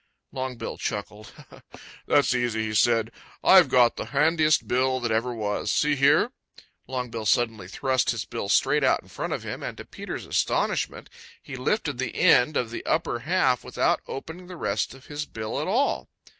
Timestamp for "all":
15.67-16.09